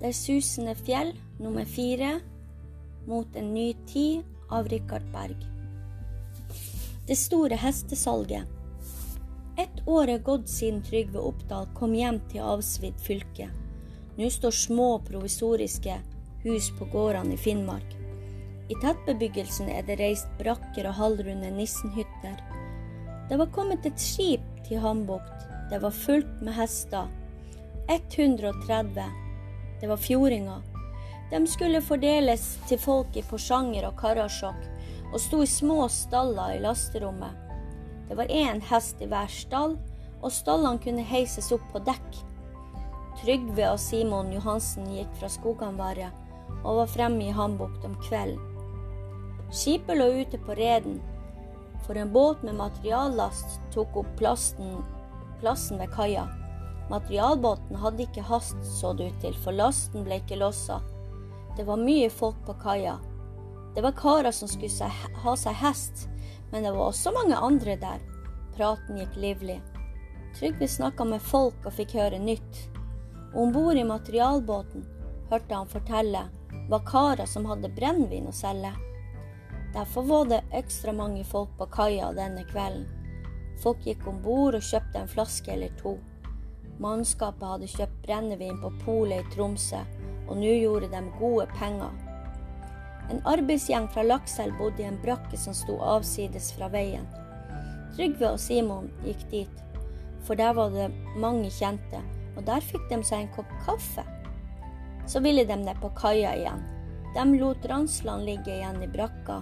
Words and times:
Det 0.00 0.12
susende 0.16 0.74
fjell 0.74 1.12
nummer 1.38 1.64
fire 1.64 2.20
mot 3.06 3.36
en 3.36 3.54
ny 3.54 3.74
tid 3.86 4.22
av 4.50 4.68
Rikard 4.68 5.04
Berg. 5.12 5.36
Det 7.06 7.16
store 7.16 7.54
hestesalget. 7.54 8.48
Ett 9.58 9.88
år 9.88 10.08
er 10.08 10.22
gått 10.24 10.48
siden 10.48 10.80
Trygve 10.82 11.20
Oppdal 11.20 11.68
kom 11.76 11.94
hjem 11.94 12.20
til 12.32 12.46
avsvidd 12.48 12.96
fylke. 13.04 13.50
Nå 14.16 14.30
står 14.32 14.56
små, 14.56 14.88
provisoriske 15.04 16.00
hus 16.44 16.70
på 16.78 16.88
gårdene 16.92 17.36
i 17.36 17.40
Finnmark. 17.40 17.96
I 18.70 18.78
tettbebyggelsen 18.80 19.68
er 19.68 19.84
det 19.84 19.98
reist 20.00 20.30
brakker 20.38 20.88
og 20.88 20.96
halvrunde 20.96 21.50
nissenhytter. 21.54 22.40
Det 23.28 23.38
var 23.38 23.52
kommet 23.54 23.86
et 23.86 24.00
skip 24.00 24.49
til 24.68 24.82
Hambukt. 24.82 25.48
Det 25.70 25.80
var 25.82 25.94
fullt 25.94 26.40
med 26.42 26.56
hester. 26.58 27.08
130 27.88 29.10
det 29.80 29.86
var 29.86 29.96
fjordinger. 29.96 30.62
De 31.30 31.46
skulle 31.46 31.80
fordeles 31.82 32.58
til 32.68 32.78
folk 32.78 33.16
i 33.16 33.22
Porsanger 33.24 33.86
og 33.88 33.96
Karasjok, 34.00 34.66
og 35.12 35.20
sto 35.22 35.40
i 35.42 35.48
små 35.48 35.86
staller 35.88 36.56
i 36.56 36.60
lasterommet. 36.60 37.36
Det 38.08 38.18
var 38.18 38.28
én 38.28 38.60
hest 38.68 39.00
i 39.00 39.08
hver 39.08 39.30
stall, 39.32 39.78
og 40.20 40.34
stallene 40.34 40.82
kunne 40.84 41.06
heises 41.06 41.48
opp 41.54 41.64
på 41.72 41.80
dekk. 41.86 42.18
Trygve 43.22 43.70
og 43.70 43.80
Simon 43.80 44.34
Johansen 44.34 44.90
gikk 44.92 45.14
fra 45.20 45.30
Skoganvaret 45.32 46.12
og 46.60 46.82
var 46.82 46.92
fremme 46.92 47.24
i 47.24 47.32
Hambukt 47.32 47.84
om 47.86 47.96
kvelden. 48.04 48.42
Skipet 49.50 49.96
lå 49.96 50.10
ute 50.20 50.38
på 50.44 50.54
reden, 50.58 51.00
for 51.86 51.96
en 51.96 52.12
båt 52.12 52.42
med 52.42 52.54
materiallast 52.54 53.60
tok 53.74 53.96
opp 53.96 54.10
plassen, 54.18 54.80
plassen 55.40 55.78
ved 55.78 55.92
kaia. 55.94 56.28
Materialbåten 56.90 57.76
hadde 57.76 58.02
ikke 58.06 58.24
hast, 58.26 58.58
så 58.64 58.92
det 58.92 59.10
ut 59.10 59.20
til, 59.22 59.36
for 59.44 59.54
lasten 59.54 60.04
ble 60.06 60.18
ikke 60.20 60.40
lossa. 60.40 60.80
Det 61.56 61.66
var 61.68 61.82
mye 61.82 62.10
folk 62.10 62.38
på 62.46 62.56
kaia. 62.62 62.96
Det 63.74 63.82
var 63.82 63.94
karer 63.98 64.34
som 64.34 64.50
skulle 64.50 64.90
ha 65.24 65.36
seg 65.38 65.54
hest, 65.60 66.08
men 66.50 66.66
det 66.66 66.74
var 66.74 66.90
også 66.90 67.14
mange 67.14 67.38
andre 67.38 67.76
der. 67.78 68.02
Praten 68.56 68.98
gikk 68.98 69.16
livlig. 69.16 69.60
Trygve 70.38 70.68
snakka 70.68 71.06
med 71.06 71.22
folk 71.22 71.66
og 71.66 71.74
fikk 71.78 71.94
høre 71.98 72.18
nytt. 72.18 72.66
Om 73.34 73.54
bord 73.54 73.78
i 73.78 73.86
materialbåten 73.86 74.86
hørte 75.30 75.54
han 75.54 75.70
fortelle 75.70 76.26
var 76.70 76.86
karer 76.86 77.26
som 77.26 77.46
hadde 77.50 77.70
brennevin 77.74 78.28
å 78.30 78.34
selge. 78.34 78.72
Derfor 79.74 80.02
var 80.02 80.24
det 80.24 80.42
ekstra 80.52 80.92
mange 80.92 81.24
folk 81.24 81.50
på 81.58 81.66
kaia 81.70 82.10
denne 82.12 82.42
kvelden. 82.48 82.88
Folk 83.62 83.84
gikk 83.86 84.06
om 84.08 84.18
bord 84.24 84.56
og 84.56 84.64
kjøpte 84.64 84.98
en 84.98 85.10
flaske 85.10 85.52
eller 85.52 85.70
to. 85.78 85.98
Mannskapet 86.80 87.44
hadde 87.44 87.68
kjøpt 87.68 87.98
brennevin 88.06 88.58
på 88.62 88.70
polet 88.84 89.20
i 89.20 89.34
Tromsø, 89.34 89.82
og 90.26 90.40
nå 90.40 90.54
gjorde 90.62 90.88
de 90.90 91.02
gode 91.20 91.46
penger. 91.58 91.92
En 93.10 93.20
arbeidsgjeng 93.28 93.86
fra 93.92 94.02
Lakselv 94.06 94.56
bodde 94.58 94.82
i 94.82 94.88
en 94.88 94.98
brakke 95.04 95.38
som 95.38 95.54
sto 95.54 95.76
avsides 95.82 96.50
fra 96.56 96.70
veien. 96.72 97.06
Trygve 97.94 98.32
og 98.32 98.40
Simon 98.40 98.88
gikk 99.04 99.22
dit, 99.30 99.62
for 100.24 100.38
der 100.40 100.56
var 100.56 100.72
det 100.74 100.88
mange 101.20 101.50
kjente, 101.52 102.02
og 102.36 102.42
der 102.48 102.64
fikk 102.64 102.88
de 102.90 103.02
seg 103.04 103.26
en 103.26 103.32
kopp 103.36 103.54
kaffe. 103.66 104.06
Så 105.06 105.22
ville 105.22 105.44
de 105.44 105.62
ned 105.62 105.78
på 105.82 105.92
kaia 105.98 106.34
igjen. 106.38 106.66
De 107.14 107.24
lot 107.36 107.66
Ransland 107.66 108.24
ligge 108.24 108.54
igjen 108.54 108.82
i 108.82 108.88
brakka, 108.88 109.40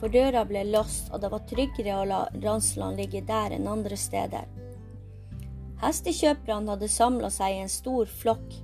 for 0.00 0.08
døra 0.08 0.46
ble 0.48 0.64
låst, 0.72 1.10
og 1.12 1.20
det 1.20 1.30
var 1.32 1.44
tryggere 1.48 1.98
å 2.00 2.06
la 2.08 2.20
Ransland 2.42 2.96
ligge 3.00 3.20
der 3.28 3.52
enn 3.56 3.68
andre 3.68 3.98
steder. 4.00 4.48
Hestekjøperne 5.80 6.74
hadde 6.74 6.88
samla 6.92 7.30
seg 7.32 7.56
i 7.56 7.62
en 7.64 7.72
stor 7.72 8.08
flokk, 8.08 8.56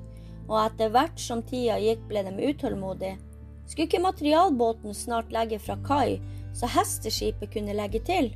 og 0.47 0.57
etter 0.63 0.93
hvert 0.95 1.21
som 1.21 1.43
tida 1.45 1.79
gikk 1.83 2.03
ble 2.09 2.25
de 2.27 2.51
utålmodige. 2.51 3.19
Skulle 3.67 3.89
ikke 3.89 4.03
materialbåten 4.05 4.95
snart 4.95 5.33
legge 5.35 5.59
fra 5.59 5.77
kai, 5.87 6.21
så 6.57 6.69
hesteskipet 6.71 7.53
kunne 7.53 7.77
legge 7.77 8.01
til? 8.07 8.31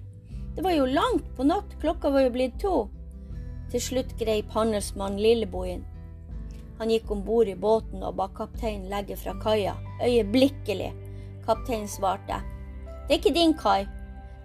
Det 0.57 0.65
var 0.67 0.75
jo 0.75 0.89
langt 0.91 1.29
på 1.37 1.47
natt, 1.47 1.77
klokka 1.81 2.11
var 2.11 2.27
jo 2.27 2.35
blitt 2.35 2.59
to. 2.61 2.75
Til 3.71 3.85
slutt 3.85 4.17
greip 4.19 4.51
handelsmannen 4.53 5.23
Lillebo 5.23 5.63
inn. 5.69 5.85
Han 6.81 6.91
gikk 6.91 7.13
om 7.13 7.21
bord 7.25 7.49
i 7.49 7.55
båten 7.55 8.03
og 8.03 8.17
ba 8.19 8.27
kapteinen 8.35 8.89
legge 8.91 9.17
fra 9.21 9.37
kaia, 9.41 9.77
øyeblikkelig. 10.03 10.91
Kapteinen 11.45 11.89
svarte, 11.89 12.41
det 13.11 13.17
er 13.17 13.19
ikke 13.25 13.35
din 13.35 13.53
kai, 13.59 13.89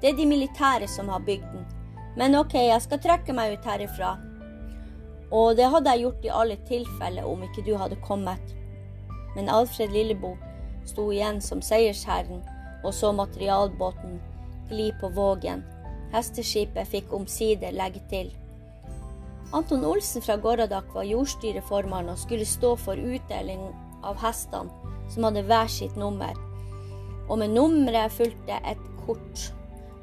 det 0.02 0.08
er 0.10 0.16
de 0.18 0.26
militære 0.26 0.88
som 0.90 1.10
har 1.14 1.20
bygd 1.22 1.44
den. 1.52 1.66
Men 2.18 2.34
ok, 2.40 2.56
jeg 2.58 2.82
skal 2.82 3.02
trekke 3.04 3.34
meg 3.38 3.52
ut 3.54 3.68
herifra. 3.70 4.16
Og 5.30 5.52
det 5.60 5.68
hadde 5.70 5.92
jeg 5.94 6.02
gjort 6.02 6.26
i 6.26 6.32
alle 6.34 6.56
tilfeller 6.66 7.28
om 7.30 7.44
ikke 7.46 7.62
du 7.68 7.76
hadde 7.78 8.00
kommet. 8.08 8.56
Men 9.36 9.52
Alfred 9.54 9.94
Lillebo 9.94 10.32
sto 10.90 11.12
igjen 11.14 11.38
som 11.46 11.62
seiersherren 11.62 12.42
og 12.82 12.90
så 12.98 13.12
materialbåten 13.14 14.18
gli 14.72 14.90
på 14.98 15.12
vågen. 15.14 15.62
Hesteskipet 16.16 16.90
fikk 16.90 17.14
omsider 17.14 17.78
legge 17.78 18.02
til. 18.10 18.34
Anton 19.54 19.86
Olsen 19.86 20.26
fra 20.26 20.40
Gåradak 20.42 20.90
var 20.98 21.06
jordstyreformann 21.06 22.10
og 22.10 22.18
skulle 22.18 22.50
stå 22.50 22.74
for 22.82 22.98
utdeling 22.98 23.62
av 24.02 24.18
hestene, 24.26 24.74
som 25.14 25.30
hadde 25.30 25.46
hver 25.46 25.70
sitt 25.70 26.02
nummer. 26.02 26.34
Og 27.30 27.40
med 27.42 27.54
nummeret 27.56 28.14
fulgte 28.14 28.60
et 28.70 28.82
kort 29.06 29.52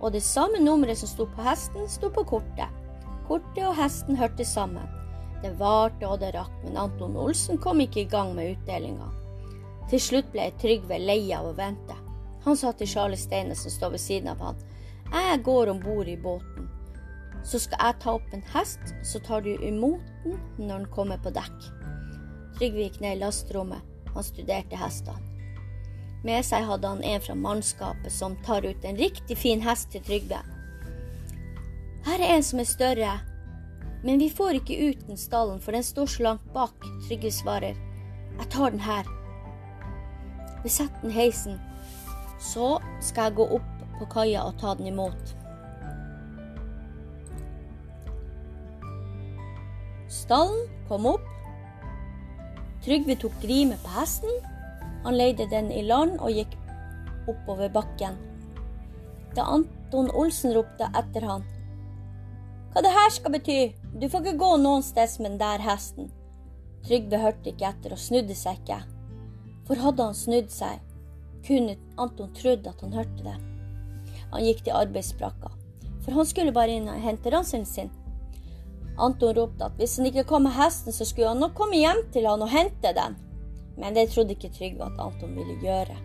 og 0.02 0.12
det 0.12 0.22
samme 0.26 0.58
nummeret 0.58 0.98
som 0.98 1.08
sto 1.08 1.28
på 1.30 1.44
hesten, 1.46 1.86
sto 1.88 2.10
på 2.10 2.24
kortet. 2.26 2.80
Kortet 3.28 3.62
og 3.68 3.76
hesten 3.78 4.18
hørte 4.18 4.44
sammen. 4.44 4.82
Det 5.42 5.54
varte 5.58 6.08
og 6.08 6.18
det 6.22 6.32
rakk, 6.34 6.52
men 6.64 6.78
Anton 6.78 7.16
Olsen 7.18 7.58
kom 7.62 7.80
ikke 7.82 8.02
i 8.02 8.10
gang 8.10 8.34
med 8.34 8.56
utdelinga. 8.56 9.08
Til 9.90 10.02
slutt 10.02 10.30
ble 10.34 10.50
Trygve 10.58 10.98
lei 10.98 11.30
av 11.34 11.48
å 11.50 11.56
vente. 11.58 11.94
Han 12.42 12.58
sa 12.58 12.72
til 12.74 12.90
Charlie 12.90 13.18
Steine 13.18 13.54
som 13.58 13.70
står 13.70 13.94
ved 13.94 14.02
siden 14.02 14.30
av 14.34 14.42
han, 14.42 14.62
jeg 15.12 15.42
går 15.44 15.68
om 15.68 15.80
bord 15.82 16.08
i 16.08 16.16
båten. 16.16 16.70
Så 17.44 17.58
skal 17.62 17.78
jeg 17.84 18.00
ta 18.02 18.14
opp 18.16 18.32
en 18.32 18.44
hest, 18.54 18.94
så 19.04 19.20
tar 19.22 19.42
du 19.44 19.50
imot 19.54 20.02
den 20.24 20.38
når 20.56 20.72
den 20.72 20.92
kommer 20.94 21.20
på 21.22 21.34
dekk. 21.34 21.68
Trygve 22.56 22.86
gikk 22.86 23.02
ned 23.02 23.18
i 23.18 23.20
lasterommet. 23.22 23.84
Han 24.14 24.26
studerte 24.26 24.78
hestene. 24.78 25.31
Med 26.22 26.44
seg 26.46 26.66
hadde 26.68 26.86
han 26.86 27.02
en 27.02 27.22
fra 27.22 27.34
mannskapet 27.34 28.12
som 28.14 28.36
tar 28.46 28.62
ut 28.62 28.84
en 28.84 28.98
riktig 28.98 29.36
fin 29.38 29.62
hest 29.64 29.90
til 29.90 30.04
Trygve. 30.06 30.38
Her 32.06 32.22
er 32.22 32.36
en 32.36 32.44
som 32.46 32.62
er 32.62 32.68
større, 32.70 33.16
men 34.02 34.22
vi 34.22 34.30
får 34.30 34.60
ikke 34.60 34.78
ut 34.90 35.02
den 35.06 35.18
stallen, 35.18 35.60
for 35.62 35.74
den 35.74 35.82
står 35.86 36.06
så 36.06 36.22
langt 36.28 36.46
bak. 36.54 36.86
Trygve 37.06 37.30
svarer. 37.34 37.78
Jeg 38.38 38.48
tar 38.50 38.70
den 38.70 38.82
her. 38.82 39.10
Vi 40.62 40.70
setter 40.70 41.02
den 41.02 41.14
heisen. 41.14 41.60
Så 42.42 42.78
skal 43.00 43.30
jeg 43.30 43.38
gå 43.38 43.46
opp 43.58 43.84
på 43.98 44.08
kaia 44.14 44.42
og 44.46 44.58
ta 44.58 44.74
den 44.78 44.90
imot. 44.90 45.34
Stallen 50.10 50.66
kom 50.88 51.06
opp. 51.14 51.28
Trygve 52.82 53.14
tok 53.18 53.34
grimet 53.42 53.78
på 53.82 53.94
hesten 53.94 54.42
han 55.04 55.16
leide 55.18 55.48
den 55.50 55.70
i 55.72 55.82
land 55.86 56.20
og 56.20 56.30
gikk 56.34 56.54
oppover 57.30 57.70
bakken. 57.72 58.18
Da 59.36 59.46
Anton 59.48 60.10
Olsen 60.10 60.54
ropte 60.54 60.88
etter 60.98 61.26
han. 61.26 61.44
Hva 62.72 62.82
det 62.84 62.92
her 62.94 63.12
skal 63.12 63.34
bety? 63.34 63.60
Du 64.00 64.08
får 64.08 64.24
ikke 64.24 64.40
gå 64.40 64.50
noen 64.62 64.84
sted 64.84 65.18
med 65.20 65.32
den 65.32 65.40
der 65.42 65.64
hesten. 65.64 66.10
Trygve 66.86 67.20
hørte 67.22 67.52
ikke 67.52 67.68
etter 67.68 67.94
og 67.94 68.00
snudde 68.00 68.36
seg 68.36 68.60
ikke. 68.62 68.80
For 69.68 69.78
hadde 69.78 70.06
han 70.08 70.18
snudd 70.18 70.50
seg, 70.50 70.80
kunne 71.46 71.76
Anton 72.00 72.32
trodd 72.36 72.66
at 72.66 72.80
han 72.82 72.94
hørte 72.96 73.26
det. 73.26 73.34
Han 74.32 74.46
gikk 74.46 74.64
til 74.64 74.78
arbeidsbrakka, 74.78 75.50
for 76.02 76.16
han 76.16 76.28
skulle 76.28 76.54
bare 76.56 76.78
inn 76.78 76.88
og 76.90 77.02
hente 77.02 77.30
ranselen 77.30 77.68
sin. 77.68 77.92
Anton 79.00 79.36
ropte 79.36 79.68
at 79.68 79.76
hvis 79.78 79.98
han 79.98 80.08
ikke 80.08 80.26
kom 80.28 80.46
med 80.46 80.56
hesten, 80.56 80.92
så 80.92 81.06
skulle 81.08 81.30
han 81.30 81.40
nok 81.42 81.54
komme 81.58 81.78
hjem 81.78 82.02
til 82.14 82.26
han 82.28 82.42
og 82.44 82.50
hente 82.52 82.94
den. 82.96 83.16
Men 83.76 83.94
det 83.94 84.10
trodde 84.12 84.36
ikke 84.36 84.52
Trygve 84.52 84.88
at 84.88 85.00
Anton 85.00 85.36
ville 85.36 85.56
gjøre. 85.62 85.96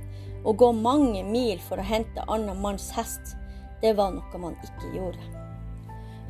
Å 0.48 0.54
gå 0.54 0.72
mange 0.72 1.24
mil 1.28 1.60
for 1.60 1.82
å 1.82 1.88
hente 1.88 2.24
annen 2.28 2.62
manns 2.62 2.92
hest, 2.96 3.36
det 3.82 3.94
var 3.98 4.14
noe 4.16 4.42
man 4.42 4.56
ikke 4.64 4.94
gjorde. 4.96 5.38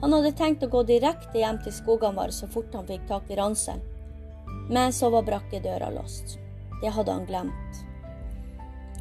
Han 0.01 0.13
hadde 0.13 0.33
tenkt 0.37 0.63
å 0.65 0.69
gå 0.69 0.83
direkte 0.85 1.39
hjem 1.41 1.59
til 1.63 1.73
Skoganvar 1.73 2.33
så 2.35 2.49
fort 2.51 2.73
han 2.77 2.87
fikk 2.89 3.07
tak 3.09 3.31
i 3.31 3.37
ranselen, 3.39 3.81
men 4.69 4.93
så 4.93 5.09
var 5.13 5.25
brakkedøra 5.25 5.89
låst. 5.95 6.37
Det 6.81 6.91
hadde 6.93 7.13
han 7.13 7.25
glemt. 7.25 7.79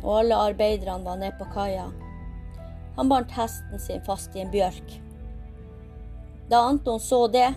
Og 0.03 0.21
alle 0.21 0.39
arbeiderne 0.51 1.05
var 1.05 1.19
nede 1.21 1.37
på 1.39 1.49
kaia. 1.53 1.91
Han 2.97 3.11
bandt 3.13 3.35
hesten 3.37 3.81
sin 3.83 4.05
fast 4.07 4.37
i 4.37 4.41
en 4.45 4.53
bjørk. 4.53 4.95
Da 6.49 6.63
Anton 6.71 7.01
så 7.01 7.27
det, 7.29 7.49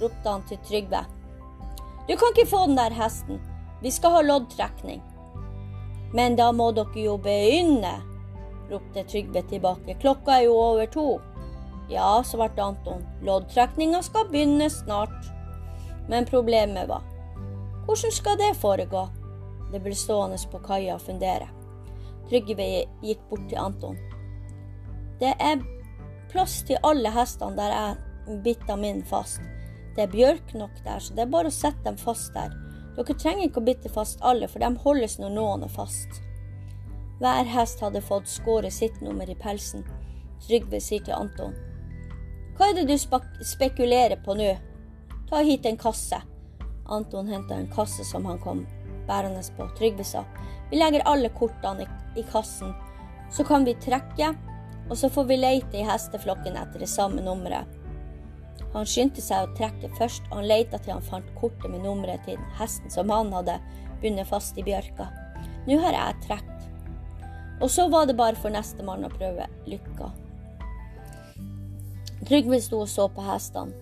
ropte 0.00 0.28
han 0.28 0.44
til 0.46 0.60
Trygve. 0.68 1.02
Du 2.06 2.14
kan 2.14 2.34
ikke 2.34 2.50
få 2.50 2.66
den 2.68 2.78
der 2.78 2.94
hesten. 2.94 3.40
Vi 3.82 3.90
skal 3.90 4.16
ha 4.16 4.22
loddtrekning. 4.24 5.02
Men 6.14 6.36
da 6.36 6.50
må 6.52 6.70
dere 6.76 7.02
jo 7.02 7.16
begynne, 7.20 7.96
ropte 8.70 9.04
Trygve 9.08 9.42
tilbake. 9.50 9.98
Klokka 10.00 10.38
er 10.38 10.46
jo 10.46 10.54
over 10.60 10.86
to. 10.86 11.08
Ja, 11.90 12.22
svarte 12.26 12.62
Anton, 12.62 13.04
loddtrekninga 13.22 14.00
skal 14.02 14.30
begynne 14.30 14.70
snart. 14.70 15.30
Men 16.08 16.26
problemet 16.26 16.88
var 16.88 17.04
hvordan 17.86 18.12
skal 18.12 18.38
det 18.38 18.56
foregå? 18.58 19.04
Det 19.70 19.78
ble 19.82 19.94
stående 19.94 20.38
på 20.50 20.58
kaia 20.66 20.96
og 20.96 21.04
fundere. 21.06 21.46
Trygve 22.26 22.64
gikk 23.06 23.20
bort 23.30 23.44
til 23.46 23.60
Anton. 23.62 23.98
Det 25.20 25.30
er 25.38 25.62
plass 26.32 26.64
til 26.66 26.82
alle 26.82 27.12
hestene 27.14 27.54
der 27.54 27.74
jeg 27.76 28.40
bitta 28.42 28.74
min 28.76 29.04
fast. 29.06 29.38
Det 29.94 30.02
er 30.02 30.10
bjørk 30.10 30.50
nok 30.58 30.82
der, 30.82 30.98
så 30.98 31.14
det 31.14 31.22
er 31.24 31.30
bare 31.30 31.52
å 31.52 31.54
sette 31.54 31.86
dem 31.86 31.98
fast 32.00 32.34
der. 32.34 32.50
Dere 32.96 33.16
trenger 33.20 33.48
ikke 33.48 33.60
å 33.60 33.66
bitte 33.66 33.92
fast 33.92 34.22
alle, 34.24 34.48
for 34.48 34.62
de 34.62 34.70
holdes 34.84 35.18
når 35.20 35.34
noen 35.34 35.66
er 35.66 35.72
fast. 35.72 36.22
Hver 37.20 37.48
hest 37.48 37.80
hadde 37.84 38.04
fått 38.04 38.28
skåret 38.28 38.72
sitt 38.72 39.00
nummer 39.04 39.28
i 39.28 39.36
pelsen. 39.36 39.84
Trygve 40.46 40.80
sier 40.80 41.04
til 41.04 41.16
Anton. 41.16 41.54
Hva 42.56 42.70
er 42.70 42.78
det 42.78 42.86
du 42.88 43.44
spekulerer 43.44 44.16
på 44.24 44.36
nå? 44.36 44.54
Ta 45.28 45.42
hit 45.44 45.66
en 45.68 45.80
kasse. 45.80 46.22
Anton 46.88 47.28
henta 47.28 47.56
en 47.56 47.70
kasse 47.72 48.04
som 48.04 48.24
han 48.28 48.40
kom 48.40 48.64
bærende 49.08 49.42
på. 49.56 49.68
Trygve 49.78 50.04
sa 50.04 50.24
vi 50.70 50.80
legger 50.80 51.04
alle 51.06 51.28
kortene 51.28 51.86
i, 52.16 52.22
kassen, 52.22 52.72
så 53.30 53.44
kan 53.44 53.64
vi 53.64 53.74
trekke, 53.74 54.32
og 54.90 54.96
så 54.98 55.10
får 55.10 55.24
vi 55.24 55.36
leite 55.36 55.78
i 55.78 55.84
hesteflokken 55.86 56.56
etter 56.58 56.82
det 56.82 56.90
samme 56.90 57.22
nummeret. 57.22 57.70
Han 58.74 58.88
skyndte 58.88 59.22
seg 59.24 59.46
å 59.46 59.54
trekke 59.56 59.90
først, 59.96 60.26
og 60.30 60.40
han 60.40 60.50
leita 60.50 60.80
til 60.82 60.96
han 60.96 61.04
fant 61.04 61.28
kortet 61.40 61.70
med 61.72 61.84
nummeret 61.84 62.24
til 62.28 62.40
hesten 62.58 62.92
som 62.92 63.12
han 63.12 63.32
hadde 63.32 63.56
bundet 64.02 64.28
fast 64.28 64.58
i 64.58 64.64
bjørka. 64.66 65.08
Nå 65.66 65.78
har 65.82 65.96
jeg 65.96 66.20
trukket. 66.26 66.68
Og 67.60 67.70
så 67.72 67.86
var 67.88 68.04
det 68.06 68.18
bare 68.18 68.36
for 68.36 68.52
nestemann 68.52 69.06
å 69.06 69.12
prøve 69.12 69.48
lykka. 69.66 70.10
Trygve 72.26 72.60
sto 72.60 72.82
og 72.84 72.90
så 72.90 73.06
på 73.08 73.24
hestene. 73.24 73.72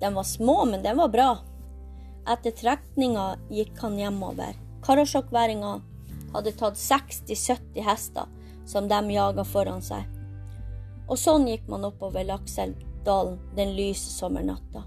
De 0.00 0.08
var 0.14 0.24
små, 0.24 0.62
men 0.70 0.82
de 0.84 0.94
var 0.94 1.10
bra. 1.12 1.28
Etter 2.28 2.54
trekninga 2.54 3.32
gikk 3.50 3.80
han 3.82 3.98
hjemover. 3.98 4.56
Karasjokværinga 4.86 5.72
hadde 6.34 6.52
tatt 6.56 6.78
60-70 6.78 7.82
hester 7.84 8.28
som 8.68 8.88
de 8.88 9.00
jaga 9.12 9.44
foran 9.44 9.82
seg. 9.82 10.04
Og 11.08 11.18
sånn 11.18 11.48
gikk 11.48 11.66
man 11.72 11.88
oppover 11.88 12.24
Lakselvdalen 12.98 13.38
den 13.56 13.76
lyse 13.76 14.10
sommernatta. 14.10 14.84